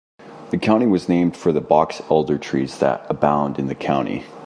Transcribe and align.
The 0.49 0.57
county 0.57 0.87
was 0.87 1.07
named 1.07 1.37
for 1.37 1.51
the 1.51 1.61
box 1.61 2.01
elder 2.09 2.39
trees 2.39 2.79
that 2.79 3.05
abound 3.07 3.59
in 3.59 3.67
the 3.67 3.75
county. 3.75 4.23